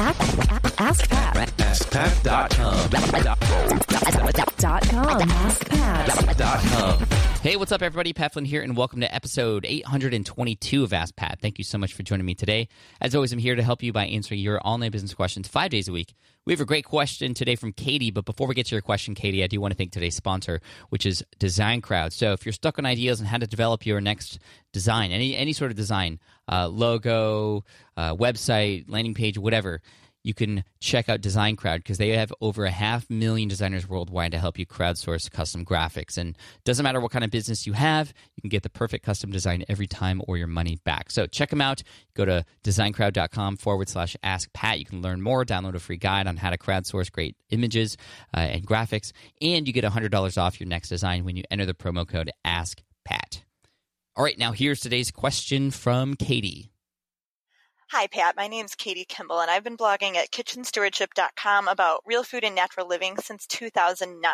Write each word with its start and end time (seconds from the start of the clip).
Ask 0.00 0.16
com. 0.16 0.86
Ask 0.86 1.08
Pat. 1.08 1.59
Dot 1.90 2.52
com. 2.52 2.88
Hey, 7.42 7.56
what's 7.56 7.72
up, 7.72 7.82
everybody? 7.82 8.12
Pat 8.12 8.32
Flynn 8.32 8.44
here, 8.44 8.62
and 8.62 8.76
welcome 8.76 9.00
to 9.00 9.12
episode 9.12 9.64
822 9.66 10.84
of 10.84 10.92
Ask 10.92 11.16
Pat. 11.16 11.40
Thank 11.42 11.58
you 11.58 11.64
so 11.64 11.78
much 11.78 11.94
for 11.94 12.04
joining 12.04 12.26
me 12.26 12.36
today. 12.36 12.68
As 13.00 13.16
always, 13.16 13.32
I'm 13.32 13.40
here 13.40 13.56
to 13.56 13.62
help 13.64 13.82
you 13.82 13.92
by 13.92 14.06
answering 14.06 14.38
your 14.38 14.60
online 14.62 14.92
business 14.92 15.14
questions 15.14 15.48
five 15.48 15.70
days 15.70 15.88
a 15.88 15.92
week. 15.92 16.14
We 16.46 16.52
have 16.52 16.60
a 16.60 16.64
great 16.64 16.84
question 16.84 17.34
today 17.34 17.56
from 17.56 17.72
Katie, 17.72 18.12
but 18.12 18.24
before 18.24 18.46
we 18.46 18.54
get 18.54 18.66
to 18.66 18.76
your 18.76 18.82
question, 18.82 19.16
Katie, 19.16 19.42
I 19.42 19.48
do 19.48 19.60
want 19.60 19.72
to 19.72 19.76
thank 19.76 19.90
today's 19.90 20.14
sponsor, 20.14 20.60
which 20.90 21.04
is 21.04 21.24
Design 21.40 21.80
Crowd. 21.80 22.12
So 22.12 22.32
if 22.32 22.46
you're 22.46 22.52
stuck 22.52 22.78
on 22.78 22.86
ideas 22.86 23.20
on 23.20 23.26
how 23.26 23.38
to 23.38 23.48
develop 23.48 23.84
your 23.84 24.00
next 24.00 24.38
design, 24.72 25.10
any 25.10 25.36
any 25.36 25.52
sort 25.52 25.72
of 25.72 25.76
design, 25.76 26.20
uh, 26.46 26.68
logo, 26.68 27.64
uh, 27.96 28.14
website, 28.14 28.84
landing 28.88 29.14
page, 29.14 29.38
whatever, 29.38 29.82
you 30.22 30.34
can 30.34 30.64
check 30.80 31.08
out 31.08 31.20
Design 31.20 31.56
Crowd 31.56 31.80
because 31.80 31.98
they 31.98 32.10
have 32.10 32.32
over 32.40 32.64
a 32.64 32.70
half 32.70 33.08
million 33.08 33.48
designers 33.48 33.88
worldwide 33.88 34.32
to 34.32 34.38
help 34.38 34.58
you 34.58 34.66
crowdsource 34.66 35.30
custom 35.30 35.64
graphics. 35.64 36.18
And 36.18 36.36
doesn't 36.64 36.82
matter 36.82 37.00
what 37.00 37.10
kind 37.10 37.24
of 37.24 37.30
business 37.30 37.66
you 37.66 37.72
have, 37.72 38.12
you 38.36 38.42
can 38.42 38.50
get 38.50 38.62
the 38.62 38.70
perfect 38.70 39.04
custom 39.04 39.30
design 39.30 39.64
every 39.68 39.86
time 39.86 40.20
or 40.26 40.36
your 40.36 40.46
money 40.46 40.78
back. 40.84 41.10
So 41.10 41.26
check 41.26 41.50
them 41.50 41.60
out. 41.60 41.82
Go 42.14 42.24
to 42.24 42.44
designcrowd.com 42.64 43.56
forward 43.56 43.88
slash 43.88 44.16
ask 44.22 44.52
Pat. 44.52 44.78
You 44.78 44.84
can 44.84 45.02
learn 45.02 45.22
more, 45.22 45.44
download 45.44 45.74
a 45.74 45.80
free 45.80 45.96
guide 45.96 46.26
on 46.26 46.36
how 46.36 46.50
to 46.50 46.58
crowdsource 46.58 47.10
great 47.10 47.36
images 47.50 47.96
uh, 48.34 48.40
and 48.40 48.66
graphics, 48.66 49.12
and 49.40 49.66
you 49.66 49.72
get 49.72 49.84
$100 49.84 50.38
off 50.38 50.60
your 50.60 50.68
next 50.68 50.88
design 50.88 51.24
when 51.24 51.36
you 51.36 51.44
enter 51.50 51.66
the 51.66 51.74
promo 51.74 52.06
code 52.06 52.30
Ask 52.44 52.82
Pat. 53.04 53.42
All 54.16 54.24
right, 54.24 54.38
now 54.38 54.52
here's 54.52 54.80
today's 54.80 55.10
question 55.10 55.70
from 55.70 56.14
Katie. 56.14 56.69
Hi, 57.92 58.06
Pat. 58.06 58.36
My 58.36 58.46
name 58.46 58.66
is 58.66 58.76
Katie 58.76 59.04
Kimball, 59.04 59.40
and 59.40 59.50
I've 59.50 59.64
been 59.64 59.76
blogging 59.76 60.14
at 60.14 60.30
kitchenstewardship.com 60.30 61.66
about 61.66 62.04
real 62.06 62.22
food 62.22 62.44
and 62.44 62.54
natural 62.54 62.86
living 62.86 63.16
since 63.16 63.48
2009. 63.48 64.32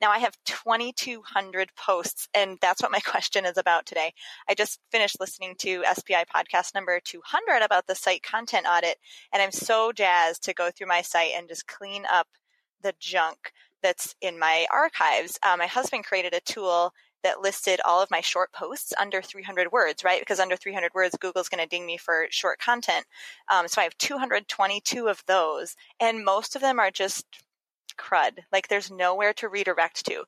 Now, 0.00 0.10
I 0.10 0.18
have 0.18 0.36
2,200 0.46 1.68
posts, 1.76 2.28
and 2.34 2.58
that's 2.60 2.82
what 2.82 2.90
my 2.90 2.98
question 3.06 3.44
is 3.44 3.56
about 3.56 3.86
today. 3.86 4.14
I 4.48 4.54
just 4.54 4.80
finished 4.90 5.20
listening 5.20 5.54
to 5.58 5.84
SPI 5.94 6.24
podcast 6.34 6.74
number 6.74 6.98
200 6.98 7.62
about 7.62 7.86
the 7.86 7.94
site 7.94 8.24
content 8.24 8.66
audit, 8.68 8.96
and 9.32 9.40
I'm 9.40 9.52
so 9.52 9.92
jazzed 9.92 10.42
to 10.46 10.52
go 10.52 10.72
through 10.72 10.88
my 10.88 11.02
site 11.02 11.34
and 11.36 11.46
just 11.46 11.68
clean 11.68 12.02
up 12.12 12.26
the 12.82 12.94
junk 12.98 13.52
that's 13.80 14.16
in 14.20 14.40
my 14.40 14.66
archives. 14.72 15.38
Uh, 15.44 15.56
my 15.56 15.66
husband 15.66 16.04
created 16.04 16.34
a 16.34 16.40
tool 16.40 16.92
that 17.22 17.40
listed 17.40 17.80
all 17.84 18.02
of 18.02 18.10
my 18.10 18.20
short 18.20 18.52
posts 18.52 18.92
under 19.00 19.20
300 19.22 19.72
words, 19.72 20.04
right? 20.04 20.20
Because 20.20 20.40
under 20.40 20.56
300 20.56 20.92
words, 20.94 21.16
Google's 21.20 21.48
going 21.48 21.62
to 21.62 21.68
ding 21.68 21.86
me 21.86 21.96
for 21.96 22.26
short 22.30 22.58
content. 22.58 23.04
Um, 23.52 23.68
so 23.68 23.80
I 23.80 23.84
have 23.84 23.98
222 23.98 25.08
of 25.08 25.22
those, 25.26 25.74
and 26.00 26.24
most 26.24 26.56
of 26.56 26.62
them 26.62 26.78
are 26.78 26.90
just 26.90 27.26
crud. 27.98 28.38
Like 28.52 28.68
there's 28.68 28.90
nowhere 28.90 29.32
to 29.34 29.48
redirect 29.48 30.06
to. 30.06 30.24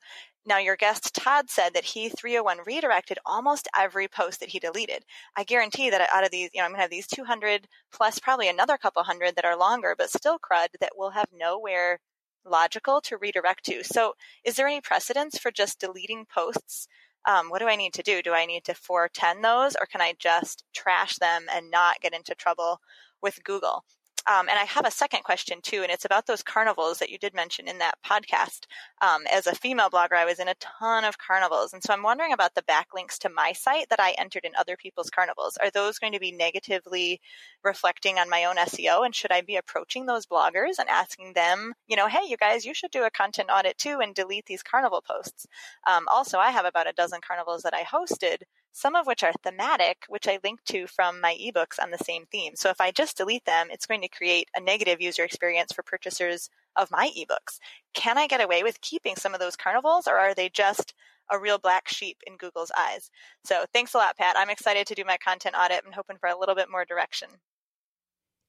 Now, 0.47 0.59
your 0.59 0.77
guest 0.77 1.15
Todd 1.15 1.51
said 1.51 1.75
that 1.75 1.85
he 1.85 2.09
301 2.09 2.61
redirected 2.67 3.19
almost 3.27 3.69
every 3.79 4.09
post 4.09 4.41
that 4.41 4.49
he 4.49 4.59
deleted. 4.59 5.05
I 5.37 5.45
guarantee 5.45 5.91
that 5.91 6.09
out 6.13 6.25
of 6.25 6.31
these, 6.31 6.49
you 6.55 6.61
know, 6.61 6.65
I'm 6.65 6.71
going 6.71 6.79
to 6.79 6.83
have 6.83 6.91
these 6.91 7.07
200 7.07 7.69
plus 7.93 8.19
probably 8.19 8.49
another 8.49 8.79
couple 8.79 9.03
hundred 9.03 9.37
that 9.37 9.45
are 9.45 9.57
longer, 9.57 9.95
but 9.97 10.11
still 10.11 10.39
crud 10.39 10.69
that 10.81 10.93
will 10.97 11.11
have 11.11 11.27
nowhere 11.33 12.01
logical 12.45 13.01
to 13.03 13.17
redirect 13.17 13.65
to. 13.67 13.83
So, 13.85 14.15
is 14.45 14.57
there 14.57 14.67
any 14.67 14.81
precedence 14.81 15.39
for 15.39 15.51
just 15.51 15.81
deleting 15.81 16.27
posts? 16.27 16.89
Um, 17.27 17.51
what 17.51 17.59
do 17.59 17.69
I 17.69 17.77
need 17.77 17.93
to 17.95 18.03
do? 18.03 18.23
Do 18.23 18.33
I 18.33 18.47
need 18.47 18.65
to 18.65 18.75
410 18.75 19.43
those, 19.43 19.77
or 19.77 19.87
can 19.87 20.01
I 20.01 20.15
just 20.19 20.65
trash 20.75 21.17
them 21.17 21.47
and 21.53 21.71
not 21.71 22.01
get 22.01 22.15
into 22.15 22.35
trouble 22.35 22.81
with 23.23 23.45
Google? 23.45 23.85
Um, 24.27 24.49
and 24.49 24.59
I 24.59 24.65
have 24.65 24.87
a 24.87 24.91
second 24.91 25.23
question 25.25 25.61
too, 25.63 25.83
and 25.83 25.91
it's 25.91 26.05
about 26.05 26.27
those 26.27 26.43
carnivals 26.43 26.99
that 26.99 27.11
you 27.11 27.19
did 27.19 27.35
mention 27.35 27.69
in 27.69 27.79
that 27.79 27.95
podcast. 28.05 28.67
Um, 29.01 29.23
as 29.33 29.47
a 29.47 29.55
female 29.55 29.91
blogger, 29.91 30.15
I 30.15 30.25
was 30.25 30.39
in 30.39 30.49
a 30.49 30.55
ton 30.61 31.05
of 31.05 31.19
carnivals, 31.19 31.73
and 31.73 31.83
so 31.83 31.93
I'm 31.93 32.03
wondering 32.03 32.33
about 32.33 32.55
the 32.55 32.63
backlinks 32.63 33.19
to 33.21 33.29
my 33.29 33.53
site 33.53 33.89
that 33.91 34.01
I 34.01 34.15
entered 34.19 34.45
in 34.45 34.53
other 34.59 34.77
people's 34.77 35.11
carnivals. 35.11 35.57
Are 35.63 35.71
those 35.71 35.99
going 35.99 36.13
to 36.13 36.21
be 36.21 36.33
negatively 36.33 37.21
reflecting 37.65 38.19
on 38.19 38.29
my 38.29 38.45
own 38.45 38.57
SEO? 38.57 39.05
And 39.05 39.15
should 39.15 39.33
I 39.33 39.41
be 39.41 39.57
approaching 39.57 40.07
those 40.07 40.27
bloggers 40.27 40.79
and 40.79 40.89
asking 40.89 41.33
them, 41.35 41.75
you 41.89 41.97
know, 41.97 42.09
hey, 42.09 42.27
you 42.27 42.37
guys, 42.37 42.65
you 42.65 42.75
should 42.75 42.91
do 42.91 43.05
a 43.05 43.11
content 43.11 43.49
audit 43.53 43.79
too 43.79 44.01
and 44.03 44.15
delete 44.15 44.47
these 44.47 44.63
carnival 44.63 45.03
posts? 45.07 45.47
Um, 45.91 46.07
also, 46.11 46.39
I 46.39 46.51
have 46.51 46.67
about 46.67 46.89
a 46.89 46.93
dozen 46.93 47.21
carnivals 47.27 47.63
that 47.63 47.75
I 47.75 47.83
hosted 47.83 48.43
some 48.73 48.95
of 48.95 49.07
which 49.07 49.23
are 49.23 49.33
thematic, 49.43 50.05
which 50.09 50.29
I 50.29 50.39
link 50.43 50.61
to 50.67 50.87
from 50.87 51.21
my 51.21 51.37
ebooks 51.41 51.83
on 51.83 51.91
the 51.91 51.99
same 51.99 52.27
theme. 52.27 52.53
So 52.57 52.71
if 52.71 52.81
I 52.81 52.91
just 52.91 53.17
delete 53.17 53.45
them, 53.45 53.69
it's 53.71 53.87
going 53.87 54.03
to 54.03 54.09
create 54.09 54.49
a 54.55 54.61
negative 54.61 55.01
user 55.01 55.25
experience 55.25 55.73
for 55.73 55.83
purchasers 55.83 56.51
of 56.77 56.91
my 56.91 57.11
ebooks. 57.17 57.59
Can 57.95 58.19
I 58.19 58.27
get 58.27 58.41
away 58.41 58.63
with 58.63 58.81
keeping 58.81 59.17
some 59.17 59.35
of 59.35 59.41
those 59.41 59.57
carnivals 59.57 60.07
or 60.07 60.17
are 60.17 60.35
they 60.35 60.49
just 60.49 60.95
a 61.31 61.39
real 61.39 61.59
black 61.59 61.89
sheep 61.89 62.19
in 62.27 62.37
Google's 62.37 62.73
eyes? 62.77 63.11
So 63.45 63.65
thanks 63.73 63.95
a 63.95 63.99
lot, 63.99 64.17
Pat. 64.17 64.37
I'm 64.39 64.51
excited 64.51 64.87
to 64.87 64.95
do 64.95 65.05
my 65.05 65.17
content 65.17 65.57
audit 65.59 65.85
and 65.85 65.95
hoping 65.95 66.19
for 66.19 66.29
a 66.29 66.39
little 66.39 66.55
bit 66.55 66.71
more 66.71 66.85
direction. 66.85 67.29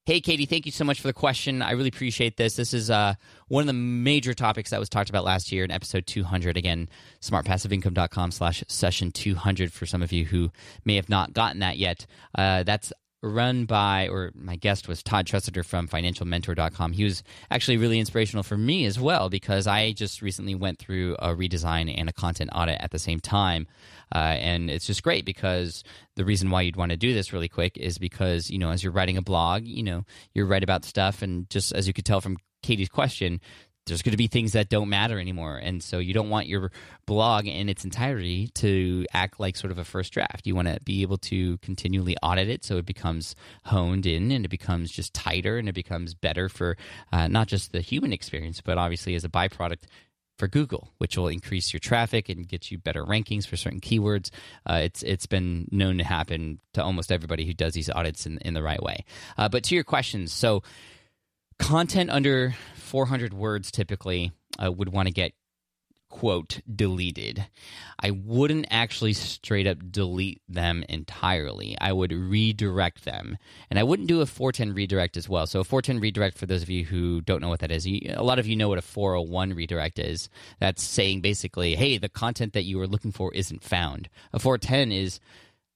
Hey, 0.03 0.19
Katie, 0.19 0.47
thank 0.47 0.65
you 0.65 0.71
so 0.71 0.83
much 0.83 0.99
for 0.99 1.07
the 1.07 1.13
question. 1.13 1.61
I 1.61 1.71
really 1.71 1.89
appreciate 1.89 2.35
this. 2.35 2.55
This 2.55 2.73
is 2.73 2.89
uh, 2.89 3.13
one 3.49 3.61
of 3.61 3.67
the 3.67 3.73
major 3.73 4.33
topics 4.33 4.71
that 4.71 4.79
was 4.79 4.89
talked 4.89 5.11
about 5.11 5.23
last 5.23 5.51
year 5.51 5.63
in 5.63 5.69
episode 5.69 6.07
200. 6.07 6.57
Again, 6.57 6.89
smartpassiveincome.com 7.21 8.31
slash 8.31 8.63
session 8.67 9.11
200 9.11 9.71
for 9.71 9.85
some 9.85 10.01
of 10.01 10.11
you 10.11 10.25
who 10.25 10.49
may 10.85 10.95
have 10.95 11.07
not 11.07 11.33
gotten 11.33 11.59
that 11.59 11.77
yet. 11.77 12.07
Uh, 12.33 12.63
that's 12.63 12.91
run 13.23 13.65
by, 13.65 14.07
or 14.07 14.31
my 14.33 14.55
guest 14.55 14.87
was 14.87 15.03
Todd 15.03 15.27
Tresidder 15.27 15.63
from 15.63 15.87
financialmentor.com. 15.87 16.93
He 16.93 17.03
was 17.03 17.23
actually 17.49 17.77
really 17.77 17.99
inspirational 17.99 18.43
for 18.43 18.57
me 18.57 18.85
as 18.85 18.99
well 18.99 19.29
because 19.29 19.67
I 19.67 19.91
just 19.91 20.21
recently 20.21 20.55
went 20.55 20.79
through 20.79 21.15
a 21.19 21.29
redesign 21.29 21.93
and 21.95 22.09
a 22.09 22.13
content 22.13 22.49
audit 22.53 22.79
at 22.81 22.91
the 22.91 22.99
same 22.99 23.19
time. 23.19 23.67
Uh, 24.13 24.35
and 24.39 24.69
it's 24.69 24.87
just 24.87 25.03
great 25.03 25.23
because 25.23 25.83
the 26.15 26.25
reason 26.25 26.49
why 26.49 26.61
you'd 26.61 26.75
want 26.75 26.91
to 26.91 26.97
do 26.97 27.13
this 27.13 27.31
really 27.31 27.47
quick 27.47 27.77
is 27.77 27.97
because, 27.97 28.49
you 28.49 28.57
know, 28.57 28.71
as 28.71 28.83
you're 28.83 28.91
writing 28.91 29.17
a 29.17 29.21
blog, 29.21 29.65
you 29.65 29.83
know, 29.83 30.03
you're 30.33 30.47
right 30.47 30.63
about 30.63 30.83
stuff. 30.83 31.21
And 31.21 31.49
just 31.49 31.71
as 31.73 31.87
you 31.87 31.93
could 31.93 32.05
tell 32.05 32.21
from 32.21 32.37
Katie's 32.63 32.89
question, 32.89 33.39
there's 33.85 34.01
going 34.01 34.11
to 34.11 34.17
be 34.17 34.27
things 34.27 34.53
that 34.53 34.69
don't 34.69 34.89
matter 34.89 35.19
anymore. 35.19 35.57
And 35.57 35.81
so 35.81 35.97
you 35.97 36.13
don't 36.13 36.29
want 36.29 36.47
your 36.47 36.71
blog 37.05 37.47
in 37.47 37.67
its 37.67 37.83
entirety 37.83 38.47
to 38.55 39.05
act 39.13 39.39
like 39.39 39.55
sort 39.55 39.71
of 39.71 39.77
a 39.77 39.83
first 39.83 40.13
draft. 40.13 40.45
You 40.45 40.55
want 40.55 40.67
to 40.67 40.79
be 40.81 41.01
able 41.01 41.17
to 41.17 41.57
continually 41.59 42.15
audit 42.21 42.47
it 42.47 42.63
so 42.63 42.77
it 42.77 42.85
becomes 42.85 43.35
honed 43.65 44.05
in 44.05 44.31
and 44.31 44.45
it 44.45 44.49
becomes 44.49 44.91
just 44.91 45.13
tighter 45.13 45.57
and 45.57 45.67
it 45.67 45.73
becomes 45.73 46.13
better 46.13 46.47
for 46.47 46.77
uh, 47.11 47.27
not 47.27 47.47
just 47.47 47.71
the 47.71 47.81
human 47.81 48.13
experience, 48.13 48.61
but 48.61 48.77
obviously 48.77 49.15
as 49.15 49.23
a 49.23 49.29
byproduct 49.29 49.83
for 50.37 50.47
Google, 50.47 50.89
which 50.97 51.17
will 51.17 51.27
increase 51.27 51.71
your 51.73 51.79
traffic 51.79 52.29
and 52.29 52.47
get 52.47 52.71
you 52.71 52.77
better 52.77 53.05
rankings 53.05 53.45
for 53.45 53.57
certain 53.57 53.79
keywords. 53.79 54.31
Uh, 54.67 54.81
it's 54.83 55.03
it's 55.03 55.27
been 55.27 55.67
known 55.71 55.99
to 55.99 56.03
happen 56.03 56.59
to 56.73 56.83
almost 56.83 57.11
everybody 57.11 57.45
who 57.45 57.53
does 57.53 57.73
these 57.73 57.91
audits 57.91 58.25
in, 58.25 58.39
in 58.39 58.55
the 58.55 58.63
right 58.63 58.81
way. 58.81 59.05
Uh, 59.37 59.49
but 59.49 59.63
to 59.65 59.75
your 59.75 59.83
questions, 59.83 60.31
so 60.33 60.63
content 61.61 62.09
under 62.09 62.55
400 62.75 63.33
words 63.33 63.71
typically 63.71 64.31
uh, 64.61 64.71
would 64.71 64.89
want 64.89 65.07
to 65.07 65.13
get 65.13 65.33
quote 66.09 66.59
deleted. 66.73 67.47
I 67.97 68.11
wouldn't 68.11 68.67
actually 68.69 69.13
straight 69.13 69.65
up 69.65 69.77
delete 69.91 70.41
them 70.49 70.83
entirely. 70.89 71.77
I 71.79 71.93
would 71.93 72.11
redirect 72.11 73.05
them. 73.05 73.37
And 73.69 73.79
i 73.79 73.83
wouldn't 73.83 74.09
do 74.09 74.19
a 74.19 74.25
410 74.25 74.75
redirect 74.75 75.15
as 75.15 75.29
well. 75.29 75.47
So 75.47 75.61
a 75.61 75.63
410 75.63 76.01
redirect 76.01 76.37
for 76.37 76.45
those 76.45 76.63
of 76.63 76.69
you 76.69 76.83
who 76.83 77.21
don't 77.21 77.41
know 77.41 77.47
what 77.47 77.61
that 77.61 77.71
is 77.71 77.87
a 77.87 78.21
lot 78.21 78.39
of 78.39 78.47
you 78.47 78.57
know 78.57 78.67
what 78.67 78.77
a 78.77 78.81
401 78.81 79.53
redirect 79.53 79.99
is. 79.99 80.29
That's 80.59 80.83
saying 80.83 81.21
basically 81.21 81.75
hey 81.75 81.97
the 81.97 82.09
content 82.09 82.53
that 82.53 82.63
you 82.63 82.77
were 82.77 82.87
looking 82.87 83.13
for 83.13 83.33
isn't 83.33 83.63
found. 83.63 84.09
A 84.33 84.39
410 84.39 84.91
is 84.91 85.19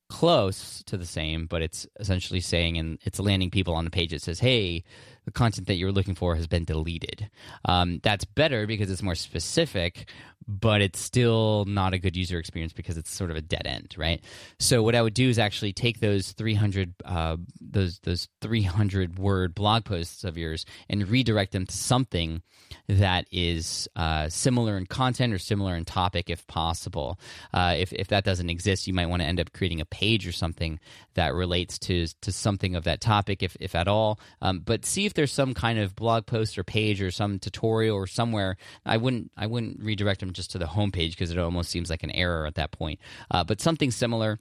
close 0.09 0.84
to 0.85 0.97
the 0.97 1.06
same, 1.06 1.47
but 1.47 1.62
it's 1.63 1.88
essentially 2.00 2.40
saying, 2.40 2.78
and 2.78 2.99
it's 3.03 3.20
landing 3.20 3.49
people 3.49 3.73
on 3.73 3.85
the 3.85 3.91
page 3.91 4.11
that 4.11 4.22
says, 4.22 4.40
"Hey, 4.40 4.84
the 5.25 5.31
content 5.31 5.67
that 5.67 5.75
you're 5.75 5.91
looking 5.91 6.16
for 6.16 6.35
has 6.35 6.47
been 6.47 6.63
deleted." 6.63 7.29
Um, 7.66 7.99
that's 8.03 8.25
better 8.25 8.66
because 8.66 8.89
it's 8.89 9.03
more 9.03 9.16
specific, 9.16 10.09
but 10.47 10.81
it's 10.81 10.99
still 10.99 11.66
not 11.66 11.93
a 11.93 11.97
good 11.97 12.16
user 12.16 12.37
experience 12.37 12.73
because 12.73 12.97
it's 12.97 13.11
sort 13.11 13.31
of 13.31 13.37
a 13.37 13.41
dead 13.41 13.66
end, 13.66 13.95
right? 13.97 14.23
So 14.59 14.83
what 14.83 14.95
I 14.95 15.01
would 15.01 15.13
do 15.13 15.27
is 15.27 15.39
actually 15.39 15.73
take 15.73 15.99
those 15.99 16.31
300 16.33 16.93
uh, 17.03 17.37
those 17.59 17.99
those 17.99 18.27
300 18.41 19.17
word 19.17 19.55
blog 19.55 19.85
posts 19.85 20.23
of 20.23 20.37
yours 20.37 20.66
and 20.89 21.07
redirect 21.07 21.51
them 21.51 21.66
to 21.66 21.75
something 21.75 22.41
that 22.87 23.25
is 23.31 23.87
uh, 23.95 24.29
similar 24.29 24.77
in 24.77 24.85
content 24.85 25.33
or 25.33 25.39
similar 25.39 25.75
in 25.75 25.85
topic, 25.85 26.29
if 26.29 26.45
possible. 26.47 27.19
Uh, 27.53 27.75
if 27.77 27.91
if 27.93 28.07
that 28.09 28.23
doesn't 28.23 28.49
exist, 28.49 28.87
you 28.87 28.93
might 28.93 29.07
want 29.07 29.22
to 29.22 29.27
end 29.27 29.39
up 29.39 29.51
creating 29.53 29.81
a 29.81 29.85
page 29.85 30.27
or 30.27 30.31
something 30.31 30.79
that 31.16 31.33
relates 31.33 31.79
to 31.79 32.05
to 32.22 32.31
something 32.31 32.75
of 32.75 32.83
that 32.83 33.01
topic, 33.01 33.41
if 33.41 33.57
if 33.59 33.73
at 33.73 33.87
all. 33.87 34.19
Um, 34.41 34.59
but 34.59 34.85
see 34.85 35.05
if 35.05 35.15
there's 35.16 35.32
some 35.32 35.53
kind 35.53 35.79
of 35.79 35.96
blog 35.96 36.26
post 36.26 36.58
or 36.58 36.64
page 36.64 37.02
or 37.02 37.12
some 37.12 37.40
tutorial 37.40 37.96
or 37.96 38.08
somewhere. 38.08 38.58
I 38.85 38.97
wouldn't 38.97 39.32
I 39.35 39.47
wouldn't 39.47 39.82
redirect 39.82 40.20
them 40.20 40.34
just 40.34 40.52
to 40.52 40.58
the 40.58 40.66
homepage 40.66 41.12
because 41.12 41.32
it 41.32 41.38
almost 41.38 41.70
seems 41.70 41.90
like 41.90 42.03
an 42.03 42.12
error 42.12 42.46
at 42.46 42.56
that 42.56 42.72
point. 42.72 43.00
Uh, 43.32 43.44
but 43.44 43.62
something 43.62 43.91
similar 43.91 44.40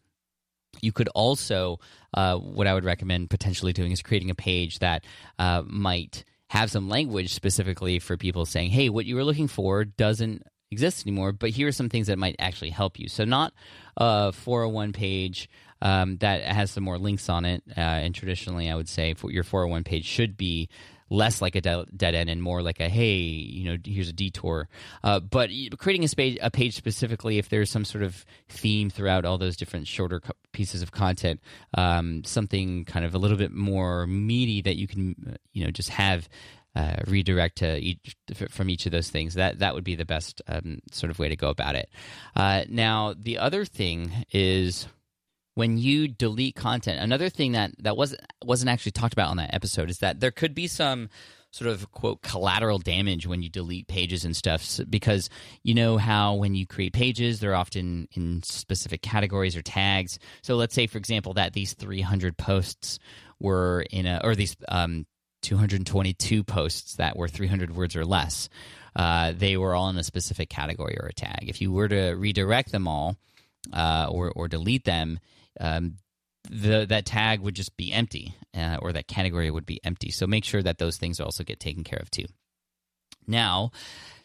you 0.80 0.92
could 0.92 1.08
also, 1.14 1.78
uh, 2.14 2.36
what 2.36 2.66
I 2.66 2.74
would 2.74 2.84
recommend 2.84 3.30
potentially 3.30 3.72
doing 3.72 3.92
is 3.92 4.02
creating 4.02 4.30
a 4.30 4.34
page 4.34 4.80
that 4.80 5.04
uh, 5.38 5.62
might 5.66 6.24
have 6.48 6.70
some 6.70 6.88
language 6.88 7.32
specifically 7.32 7.98
for 7.98 8.16
people 8.16 8.46
saying, 8.46 8.70
hey, 8.70 8.88
what 8.88 9.06
you 9.06 9.16
were 9.16 9.24
looking 9.24 9.48
for 9.48 9.84
doesn't 9.84 10.42
exist 10.70 11.06
anymore, 11.06 11.32
but 11.32 11.50
here 11.50 11.68
are 11.68 11.72
some 11.72 11.88
things 11.88 12.08
that 12.08 12.18
might 12.18 12.36
actually 12.38 12.70
help 12.70 12.98
you. 12.98 13.08
So, 13.08 13.24
not 13.24 13.52
a 13.96 14.32
401 14.32 14.92
page 14.92 15.48
um, 15.82 16.16
that 16.18 16.42
has 16.42 16.70
some 16.70 16.84
more 16.84 16.98
links 16.98 17.28
on 17.28 17.44
it. 17.44 17.62
Uh, 17.76 17.80
and 17.80 18.14
traditionally, 18.14 18.70
I 18.70 18.74
would 18.74 18.88
say 18.88 19.14
for 19.14 19.30
your 19.30 19.44
401 19.44 19.84
page 19.84 20.04
should 20.04 20.36
be 20.36 20.68
less 21.10 21.42
like 21.42 21.54
a 21.54 21.60
de- 21.60 21.86
dead 21.96 22.14
end 22.14 22.30
and 22.30 22.42
more 22.42 22.62
like 22.62 22.80
a 22.80 22.88
hey, 22.88 23.16
you 23.16 23.64
know, 23.64 23.76
here's 23.84 24.08
a 24.08 24.12
detour. 24.12 24.68
Uh, 25.02 25.20
but 25.20 25.50
creating 25.78 26.04
a, 26.04 26.08
spa- 26.08 26.40
a 26.40 26.50
page 26.50 26.74
specifically, 26.74 27.38
if 27.38 27.48
there's 27.48 27.70
some 27.70 27.84
sort 27.84 28.04
of 28.04 28.24
theme 28.48 28.90
throughout 28.90 29.24
all 29.24 29.38
those 29.38 29.56
different 29.56 29.86
shorter 29.86 30.20
co- 30.20 30.32
pieces 30.52 30.82
of 30.82 30.92
content, 30.92 31.40
um, 31.74 32.24
something 32.24 32.84
kind 32.84 33.04
of 33.04 33.14
a 33.14 33.18
little 33.18 33.36
bit 33.36 33.52
more 33.52 34.06
meaty 34.06 34.62
that 34.62 34.76
you 34.76 34.86
can, 34.86 35.38
you 35.52 35.64
know, 35.64 35.70
just 35.70 35.90
have. 35.90 36.28
Uh, 36.76 36.96
redirect 37.06 37.58
to 37.58 37.76
each 37.76 38.16
from 38.50 38.68
each 38.68 38.84
of 38.84 38.90
those 38.90 39.08
things. 39.08 39.34
That 39.34 39.60
that 39.60 39.76
would 39.76 39.84
be 39.84 39.94
the 39.94 40.04
best 40.04 40.42
um, 40.48 40.80
sort 40.90 41.12
of 41.12 41.20
way 41.20 41.28
to 41.28 41.36
go 41.36 41.48
about 41.48 41.76
it. 41.76 41.88
Uh, 42.34 42.64
now, 42.68 43.14
the 43.16 43.38
other 43.38 43.64
thing 43.64 44.10
is 44.32 44.88
when 45.54 45.78
you 45.78 46.08
delete 46.08 46.56
content 46.56 47.00
another 47.00 47.28
thing 47.28 47.52
that 47.52 47.70
that 47.78 47.96
wasn't 47.96 48.20
wasn't 48.44 48.68
actually 48.68 48.92
talked 48.92 49.12
about 49.12 49.30
on 49.30 49.36
that 49.36 49.54
episode 49.54 49.90
is 49.90 49.98
that 49.98 50.20
there 50.20 50.30
could 50.30 50.54
be 50.54 50.66
some 50.66 51.08
sort 51.54 51.70
of 51.70 51.90
quote 51.92 52.20
collateral 52.20 52.78
damage 52.78 53.28
when 53.28 53.40
you 53.40 53.48
delete 53.48 53.86
pages 53.86 54.24
and 54.24 54.36
stuff 54.36 54.80
because 54.90 55.30
you 55.62 55.72
know 55.72 55.96
how 55.96 56.34
when 56.34 56.56
you 56.56 56.66
create 56.66 56.92
pages 56.92 57.38
they're 57.38 57.54
often 57.54 58.08
in 58.12 58.42
specific 58.42 59.02
categories 59.02 59.56
or 59.56 59.62
tags. 59.62 60.18
So 60.42 60.56
let's 60.56 60.74
say 60.74 60.88
for 60.88 60.98
example 60.98 61.34
that 61.34 61.52
these 61.52 61.74
300 61.74 62.36
posts 62.36 62.98
were 63.38 63.84
in 63.88 64.04
a 64.06 64.20
or 64.24 64.34
these 64.34 64.56
um, 64.68 65.06
222 65.42 66.42
posts 66.42 66.96
that 66.96 67.16
were 67.16 67.28
300 67.28 67.76
words 67.76 67.94
or 67.94 68.04
less 68.04 68.48
uh, 68.96 69.32
they 69.36 69.56
were 69.56 69.76
all 69.76 69.88
in 69.88 69.96
a 69.96 70.04
specific 70.04 70.48
category 70.48 70.96
or 71.00 71.06
a 71.06 71.12
tag. 71.12 71.48
If 71.48 71.60
you 71.60 71.72
were 71.72 71.88
to 71.88 72.14
redirect 72.14 72.72
them 72.72 72.88
all 72.88 73.16
uh, 73.72 74.08
or, 74.10 74.30
or 74.30 74.48
delete 74.48 74.84
them 74.84 75.18
um, 75.60 75.96
the 76.50 76.84
that 76.86 77.06
tag 77.06 77.40
would 77.40 77.54
just 77.54 77.76
be 77.76 77.92
empty, 77.92 78.34
uh, 78.54 78.76
or 78.82 78.92
that 78.92 79.08
category 79.08 79.50
would 79.50 79.66
be 79.66 79.80
empty. 79.84 80.10
So 80.10 80.26
make 80.26 80.44
sure 80.44 80.62
that 80.62 80.78
those 80.78 80.98
things 80.98 81.20
also 81.20 81.42
get 81.44 81.60
taken 81.60 81.84
care 81.84 82.00
of 82.00 82.10
too. 82.10 82.26
Now, 83.26 83.70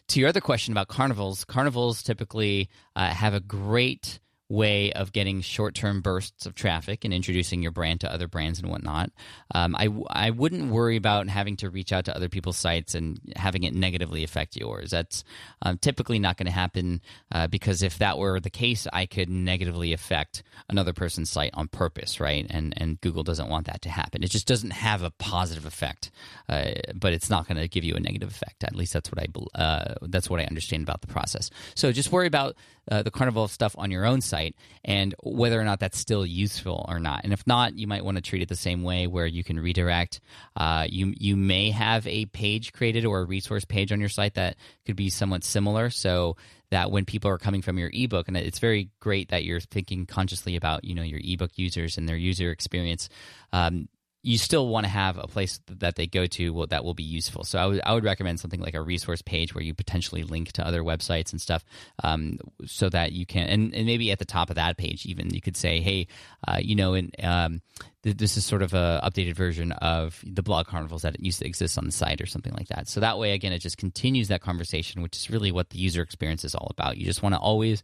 to 0.08 0.20
your 0.20 0.28
other 0.28 0.40
question 0.40 0.72
about 0.72 0.88
carnivals, 0.88 1.44
carnivals 1.44 2.02
typically 2.02 2.68
uh, 2.94 3.08
have 3.08 3.32
a 3.32 3.40
great 3.40 4.20
way 4.50 4.92
of 4.92 5.12
getting 5.12 5.40
short 5.40 5.74
term 5.74 6.00
bursts 6.00 6.44
of 6.44 6.54
traffic 6.54 7.04
and 7.04 7.14
introducing 7.14 7.62
your 7.62 7.70
brand 7.70 8.00
to 8.00 8.12
other 8.12 8.26
brands 8.26 8.58
and 8.58 8.68
whatnot. 8.68 9.10
Um, 9.54 9.76
I, 9.76 9.88
I 10.10 10.30
wouldn't 10.30 10.72
worry 10.72 10.96
about 10.96 11.28
having 11.28 11.56
to 11.58 11.70
reach 11.70 11.92
out 11.92 12.04
to 12.06 12.16
other 12.16 12.28
people's 12.28 12.56
sites 12.56 12.96
and 12.96 13.20
having 13.36 13.62
it 13.62 13.74
negatively 13.74 14.24
affect 14.24 14.56
yours. 14.56 14.90
That's 14.90 15.22
um, 15.62 15.78
typically 15.78 16.18
not 16.18 16.36
going 16.36 16.48
to 16.48 16.52
happen 16.52 17.00
uh, 17.30 17.46
because 17.46 17.82
if 17.82 17.98
that 17.98 18.18
were 18.18 18.40
the 18.40 18.50
case, 18.50 18.88
I 18.92 19.06
could 19.06 19.30
negatively 19.30 19.92
affect 19.92 20.42
another 20.68 20.92
person's 20.92 21.30
site 21.30 21.52
on 21.54 21.68
purpose, 21.68 22.18
right? 22.18 22.44
And, 22.50 22.74
and 22.76 23.00
Google 23.00 23.22
doesn't 23.22 23.48
want 23.48 23.66
that 23.66 23.82
to 23.82 23.88
happen. 23.88 24.24
It 24.24 24.32
just 24.32 24.48
doesn't 24.48 24.72
have 24.72 25.04
a 25.04 25.10
positive 25.10 25.64
effect, 25.64 26.10
uh, 26.48 26.72
but 26.94 27.12
it's 27.12 27.30
not 27.30 27.46
going 27.46 27.58
to 27.58 27.68
give 27.68 27.84
you 27.84 27.94
a 27.94 28.00
negative 28.00 28.30
effect. 28.30 28.64
At 28.64 28.74
least 28.74 28.94
that's 28.94 29.12
what 29.12 29.20
I, 29.20 29.58
uh, 29.58 29.94
that's 30.02 30.28
what 30.28 30.40
I 30.40 30.44
understand 30.44 30.82
about 30.82 31.02
the 31.02 31.06
process. 31.06 31.50
So 31.76 31.92
just 31.92 32.10
worry 32.10 32.26
about 32.26 32.56
uh, 32.90 33.02
the 33.02 33.10
carnival 33.10 33.48
stuff 33.48 33.74
on 33.78 33.90
your 33.90 34.04
own 34.04 34.20
site 34.20 34.56
and 34.84 35.14
whether 35.22 35.60
or 35.60 35.64
not 35.64 35.80
that's 35.80 35.98
still 35.98 36.26
useful 36.26 36.84
or 36.88 36.98
not. 36.98 37.22
And 37.24 37.32
if 37.32 37.46
not, 37.46 37.78
you 37.78 37.86
might 37.86 38.04
want 38.04 38.16
to 38.16 38.22
treat 38.22 38.42
it 38.42 38.48
the 38.48 38.56
same 38.56 38.82
way 38.82 39.06
where 39.06 39.26
you 39.26 39.44
can 39.44 39.58
redirect. 39.58 40.20
Uh, 40.56 40.86
you 40.88 41.14
you 41.16 41.36
may 41.36 41.70
have 41.70 42.06
a 42.06 42.26
page 42.26 42.72
created 42.72 43.04
or 43.04 43.20
a 43.20 43.24
resource 43.24 43.64
page 43.64 43.92
on 43.92 44.00
your 44.00 44.08
site 44.08 44.34
that 44.34 44.56
could 44.86 44.96
be 44.96 45.10
somewhat 45.10 45.44
similar. 45.44 45.90
So 45.90 46.36
that 46.70 46.90
when 46.90 47.04
people 47.04 47.30
are 47.30 47.38
coming 47.38 47.62
from 47.62 47.78
your 47.78 47.90
ebook 47.92 48.28
and 48.28 48.36
it's 48.36 48.60
very 48.60 48.90
great 49.00 49.30
that 49.30 49.44
you're 49.44 49.60
thinking 49.60 50.06
consciously 50.06 50.56
about 50.56 50.84
you 50.84 50.94
know 50.94 51.02
your 51.02 51.20
ebook 51.22 51.50
users 51.56 51.98
and 51.98 52.08
their 52.08 52.16
user 52.16 52.50
experience 52.50 53.08
um, 53.52 53.88
you 54.22 54.36
still 54.36 54.68
want 54.68 54.84
to 54.84 54.90
have 54.90 55.16
a 55.16 55.26
place 55.26 55.60
that 55.66 55.96
they 55.96 56.06
go 56.06 56.26
to 56.26 56.66
that 56.68 56.84
will 56.84 56.92
be 56.92 57.02
useful. 57.02 57.42
So 57.42 57.58
I 57.58 57.66
would, 57.66 57.80
I 57.86 57.94
would 57.94 58.04
recommend 58.04 58.38
something 58.38 58.60
like 58.60 58.74
a 58.74 58.82
resource 58.82 59.22
page 59.22 59.54
where 59.54 59.64
you 59.64 59.72
potentially 59.72 60.24
link 60.24 60.52
to 60.52 60.66
other 60.66 60.82
websites 60.82 61.32
and 61.32 61.40
stuff 61.40 61.64
um, 62.04 62.38
so 62.66 62.90
that 62.90 63.12
you 63.12 63.24
can, 63.24 63.48
and, 63.48 63.74
and, 63.74 63.86
maybe 63.86 64.12
at 64.12 64.18
the 64.18 64.26
top 64.26 64.50
of 64.50 64.56
that 64.56 64.76
page, 64.76 65.06
even 65.06 65.32
you 65.32 65.40
could 65.40 65.56
say, 65.56 65.80
hey, 65.80 66.06
uh, 66.46 66.58
you 66.60 66.76
know, 66.76 66.92
and 66.92 67.14
um, 67.22 67.62
th- 68.02 68.18
this 68.18 68.36
is 68.36 68.44
sort 68.44 68.60
of 68.60 68.74
a 68.74 69.00
updated 69.02 69.34
version 69.34 69.72
of 69.72 70.22
the 70.26 70.42
blog 70.42 70.66
carnivals 70.66 71.02
that 71.02 71.18
used 71.18 71.38
to 71.38 71.46
exist 71.46 71.78
on 71.78 71.86
the 71.86 71.92
site 71.92 72.20
or 72.20 72.26
something 72.26 72.52
like 72.52 72.68
that. 72.68 72.88
So 72.88 73.00
that 73.00 73.18
way, 73.18 73.32
again, 73.32 73.54
it 73.54 73.60
just 73.60 73.78
continues 73.78 74.28
that 74.28 74.42
conversation, 74.42 75.00
which 75.00 75.16
is 75.16 75.30
really 75.30 75.50
what 75.50 75.70
the 75.70 75.78
user 75.78 76.02
experience 76.02 76.44
is 76.44 76.54
all 76.54 76.68
about. 76.70 76.98
You 76.98 77.06
just 77.06 77.22
want 77.22 77.34
to 77.34 77.38
always 77.38 77.82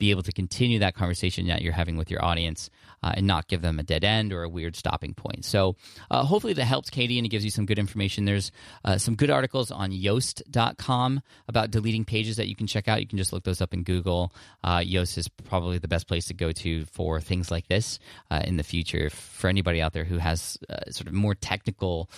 be 0.00 0.10
able 0.10 0.22
to 0.24 0.32
continue 0.32 0.80
that 0.80 0.96
conversation 0.96 1.46
that 1.46 1.62
you're 1.62 1.72
having 1.72 1.96
with 1.96 2.10
your 2.10 2.24
audience 2.24 2.70
uh, 3.02 3.12
and 3.14 3.26
not 3.26 3.46
give 3.46 3.62
them 3.62 3.78
a 3.78 3.82
dead 3.82 4.02
end 4.02 4.32
or 4.32 4.42
a 4.42 4.48
weird 4.48 4.74
stopping 4.74 5.14
point. 5.14 5.44
So 5.44 5.76
uh, 6.10 6.24
hopefully 6.24 6.54
that 6.54 6.64
helps 6.64 6.90
Katie 6.90 7.18
and 7.18 7.26
it 7.26 7.28
gives 7.28 7.44
you 7.44 7.50
some 7.50 7.66
good 7.66 7.78
information. 7.78 8.24
There's 8.24 8.50
uh, 8.84 8.98
some 8.98 9.14
good 9.14 9.30
articles 9.30 9.70
on 9.70 9.92
Yoast.com 9.92 11.20
about 11.46 11.70
deleting 11.70 12.04
pages 12.04 12.36
that 12.38 12.48
you 12.48 12.56
can 12.56 12.66
check 12.66 12.88
out. 12.88 13.00
You 13.00 13.06
can 13.06 13.18
just 13.18 13.32
look 13.32 13.44
those 13.44 13.60
up 13.60 13.74
in 13.74 13.84
Google. 13.84 14.32
Uh, 14.64 14.78
Yoast 14.78 15.18
is 15.18 15.28
probably 15.28 15.78
the 15.78 15.88
best 15.88 16.08
place 16.08 16.24
to 16.26 16.34
go 16.34 16.50
to 16.50 16.86
for 16.86 17.20
things 17.20 17.50
like 17.50 17.68
this 17.68 17.98
uh, 18.30 18.40
in 18.44 18.56
the 18.56 18.64
future 18.64 19.10
for 19.10 19.48
anybody 19.48 19.82
out 19.82 19.92
there 19.92 20.04
who 20.04 20.16
has 20.16 20.58
uh, 20.70 20.90
sort 20.90 21.06
of 21.08 21.12
more 21.12 21.34
technical 21.34 22.10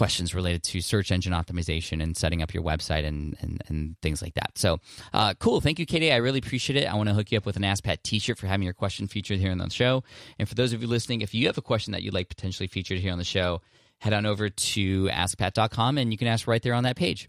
questions 0.00 0.34
related 0.34 0.62
to 0.62 0.80
search 0.80 1.12
engine 1.12 1.34
optimization 1.34 2.02
and 2.02 2.16
setting 2.16 2.40
up 2.40 2.54
your 2.54 2.62
website 2.62 3.04
and, 3.04 3.36
and, 3.42 3.62
and 3.68 4.00
things 4.00 4.22
like 4.22 4.32
that. 4.32 4.56
So 4.56 4.78
uh, 5.12 5.34
cool. 5.38 5.60
Thank 5.60 5.78
you, 5.78 5.84
Katie. 5.84 6.10
I 6.10 6.16
really 6.16 6.38
appreciate 6.38 6.82
it. 6.82 6.86
I 6.86 6.94
want 6.94 7.10
to 7.10 7.14
hook 7.14 7.30
you 7.30 7.36
up 7.36 7.44
with 7.44 7.56
an 7.56 7.64
Ask 7.64 7.84
Pat 7.84 8.02
t 8.02 8.18
shirt 8.18 8.38
for 8.38 8.46
having 8.46 8.64
your 8.64 8.72
question 8.72 9.08
featured 9.08 9.40
here 9.40 9.50
on 9.50 9.58
the 9.58 9.68
show. 9.68 10.02
And 10.38 10.48
for 10.48 10.54
those 10.54 10.72
of 10.72 10.80
you 10.80 10.88
listening, 10.88 11.20
if 11.20 11.34
you 11.34 11.48
have 11.48 11.58
a 11.58 11.60
question 11.60 11.92
that 11.92 12.02
you'd 12.02 12.14
like 12.14 12.30
potentially 12.30 12.66
featured 12.66 12.98
here 12.98 13.12
on 13.12 13.18
the 13.18 13.24
show, 13.24 13.60
head 13.98 14.14
on 14.14 14.24
over 14.24 14.48
to 14.48 15.04
askpat.com 15.08 15.98
and 15.98 16.12
you 16.12 16.16
can 16.16 16.28
ask 16.28 16.48
right 16.48 16.62
there 16.62 16.72
on 16.72 16.84
that 16.84 16.96
page. 16.96 17.28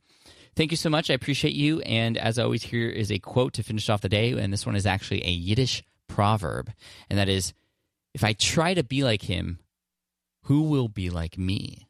Thank 0.56 0.72
you 0.72 0.78
so 0.78 0.90
much. 0.90 1.10
I 1.10 1.14
appreciate 1.14 1.54
you. 1.54 1.82
And 1.82 2.18
as 2.18 2.40
always, 2.40 2.64
here 2.64 2.88
is 2.88 3.12
a 3.12 3.20
quote 3.20 3.52
to 3.56 3.64
finish 3.64 3.90
off 3.90 4.00
the 4.00 4.08
day. 4.08 4.32
And 4.32 4.54
this 4.54 4.66
one 4.66 4.78
is 4.78 4.86
actually 4.86 5.26
a 5.26 5.30
Yiddish 5.30 5.84
proverb. 6.08 6.72
And 7.10 7.20
that 7.20 7.28
is 7.28 7.54
If 8.14 8.24
I 8.24 8.32
try 8.32 8.74
to 8.76 8.84
be 8.84 9.04
like 9.04 9.24
him, 9.24 9.60
who 10.44 10.64
will 10.64 10.88
be 10.88 11.10
like 11.10 11.38
me? 11.38 11.90